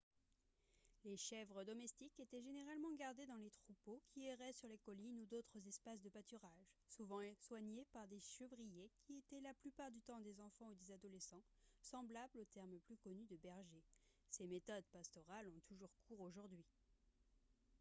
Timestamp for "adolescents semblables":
10.91-12.39